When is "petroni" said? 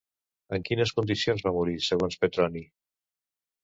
2.25-2.69